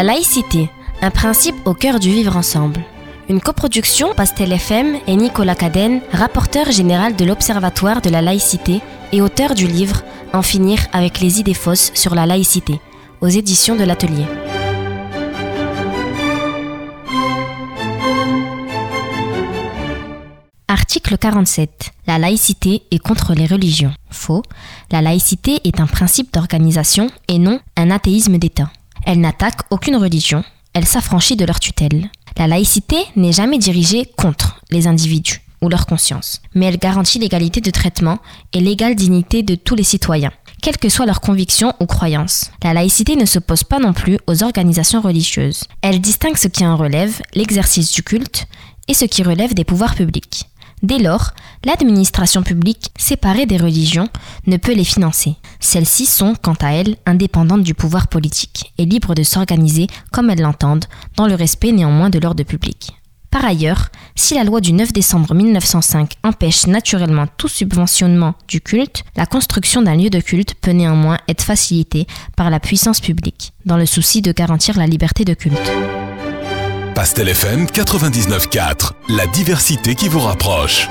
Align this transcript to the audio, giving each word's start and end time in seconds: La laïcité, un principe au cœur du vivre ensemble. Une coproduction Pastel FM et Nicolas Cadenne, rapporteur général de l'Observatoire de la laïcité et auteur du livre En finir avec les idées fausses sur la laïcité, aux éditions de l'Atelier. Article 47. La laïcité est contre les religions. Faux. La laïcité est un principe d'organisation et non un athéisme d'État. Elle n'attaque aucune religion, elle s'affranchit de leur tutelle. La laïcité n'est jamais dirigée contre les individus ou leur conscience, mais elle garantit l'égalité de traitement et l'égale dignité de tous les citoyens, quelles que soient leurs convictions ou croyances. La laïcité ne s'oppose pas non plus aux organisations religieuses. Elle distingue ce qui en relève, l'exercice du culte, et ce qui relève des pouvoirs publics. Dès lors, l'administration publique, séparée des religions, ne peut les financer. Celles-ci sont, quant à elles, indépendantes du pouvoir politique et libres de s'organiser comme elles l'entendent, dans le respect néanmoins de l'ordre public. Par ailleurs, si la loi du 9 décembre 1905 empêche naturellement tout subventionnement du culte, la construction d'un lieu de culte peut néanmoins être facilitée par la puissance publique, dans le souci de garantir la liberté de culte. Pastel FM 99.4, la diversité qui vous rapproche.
La 0.00 0.14
laïcité, 0.14 0.70
un 1.02 1.10
principe 1.10 1.56
au 1.66 1.74
cœur 1.74 2.00
du 2.00 2.10
vivre 2.10 2.34
ensemble. 2.34 2.80
Une 3.28 3.42
coproduction 3.42 4.14
Pastel 4.14 4.50
FM 4.50 4.96
et 5.06 5.14
Nicolas 5.14 5.54
Cadenne, 5.54 6.00
rapporteur 6.10 6.72
général 6.72 7.16
de 7.16 7.26
l'Observatoire 7.26 8.00
de 8.00 8.08
la 8.08 8.22
laïcité 8.22 8.80
et 9.12 9.20
auteur 9.20 9.54
du 9.54 9.66
livre 9.66 10.02
En 10.32 10.40
finir 10.40 10.78
avec 10.94 11.20
les 11.20 11.38
idées 11.38 11.52
fausses 11.52 11.92
sur 11.92 12.14
la 12.14 12.24
laïcité, 12.24 12.80
aux 13.20 13.28
éditions 13.28 13.76
de 13.76 13.84
l'Atelier. 13.84 14.24
Article 20.66 21.18
47. 21.18 21.90
La 22.06 22.16
laïcité 22.16 22.84
est 22.90 23.00
contre 23.00 23.34
les 23.34 23.44
religions. 23.44 23.92
Faux. 24.08 24.40
La 24.90 25.02
laïcité 25.02 25.60
est 25.64 25.78
un 25.78 25.86
principe 25.86 26.32
d'organisation 26.32 27.10
et 27.28 27.38
non 27.38 27.60
un 27.76 27.90
athéisme 27.90 28.38
d'État. 28.38 28.70
Elle 29.10 29.22
n'attaque 29.22 29.62
aucune 29.70 29.96
religion, 29.96 30.44
elle 30.72 30.86
s'affranchit 30.86 31.34
de 31.34 31.44
leur 31.44 31.58
tutelle. 31.58 32.12
La 32.38 32.46
laïcité 32.46 32.94
n'est 33.16 33.32
jamais 33.32 33.58
dirigée 33.58 34.08
contre 34.16 34.60
les 34.70 34.86
individus 34.86 35.40
ou 35.60 35.68
leur 35.68 35.86
conscience, 35.86 36.40
mais 36.54 36.66
elle 36.66 36.78
garantit 36.78 37.18
l'égalité 37.18 37.60
de 37.60 37.72
traitement 37.72 38.20
et 38.52 38.60
l'égale 38.60 38.94
dignité 38.94 39.42
de 39.42 39.56
tous 39.56 39.74
les 39.74 39.82
citoyens, 39.82 40.30
quelles 40.62 40.78
que 40.78 40.88
soient 40.88 41.06
leurs 41.06 41.20
convictions 41.20 41.74
ou 41.80 41.86
croyances. 41.86 42.52
La 42.62 42.72
laïcité 42.72 43.16
ne 43.16 43.26
s'oppose 43.26 43.64
pas 43.64 43.80
non 43.80 43.94
plus 43.94 44.16
aux 44.28 44.44
organisations 44.44 45.00
religieuses. 45.00 45.64
Elle 45.82 46.00
distingue 46.00 46.36
ce 46.36 46.46
qui 46.46 46.64
en 46.64 46.76
relève, 46.76 47.20
l'exercice 47.34 47.90
du 47.90 48.04
culte, 48.04 48.46
et 48.86 48.94
ce 48.94 49.06
qui 49.06 49.24
relève 49.24 49.54
des 49.54 49.64
pouvoirs 49.64 49.96
publics. 49.96 50.46
Dès 50.82 50.98
lors, 50.98 51.32
l'administration 51.64 52.42
publique, 52.42 52.90
séparée 52.96 53.46
des 53.46 53.58
religions, 53.58 54.08
ne 54.46 54.56
peut 54.56 54.74
les 54.74 54.84
financer. 54.84 55.36
Celles-ci 55.60 56.06
sont, 56.06 56.34
quant 56.40 56.56
à 56.60 56.72
elles, 56.72 56.96
indépendantes 57.04 57.62
du 57.62 57.74
pouvoir 57.74 58.08
politique 58.08 58.72
et 58.78 58.86
libres 58.86 59.14
de 59.14 59.22
s'organiser 59.22 59.88
comme 60.10 60.30
elles 60.30 60.40
l'entendent, 60.40 60.86
dans 61.16 61.26
le 61.26 61.34
respect 61.34 61.72
néanmoins 61.72 62.08
de 62.08 62.18
l'ordre 62.18 62.44
public. 62.44 62.94
Par 63.30 63.44
ailleurs, 63.44 63.90
si 64.16 64.34
la 64.34 64.42
loi 64.42 64.60
du 64.60 64.72
9 64.72 64.92
décembre 64.92 65.34
1905 65.34 66.14
empêche 66.24 66.66
naturellement 66.66 67.26
tout 67.36 67.46
subventionnement 67.46 68.34
du 68.48 68.60
culte, 68.60 69.04
la 69.16 69.26
construction 69.26 69.82
d'un 69.82 69.94
lieu 69.94 70.10
de 70.10 70.18
culte 70.18 70.54
peut 70.54 70.72
néanmoins 70.72 71.18
être 71.28 71.42
facilitée 71.42 72.06
par 72.36 72.50
la 72.50 72.58
puissance 72.58 73.00
publique, 73.00 73.52
dans 73.66 73.76
le 73.76 73.86
souci 73.86 74.20
de 74.20 74.32
garantir 74.32 74.76
la 74.76 74.86
liberté 74.86 75.24
de 75.24 75.34
culte. 75.34 75.70
Pastel 77.00 77.30
FM 77.30 77.64
99.4, 77.64 78.90
la 79.08 79.26
diversité 79.28 79.94
qui 79.94 80.06
vous 80.08 80.20
rapproche. 80.20 80.86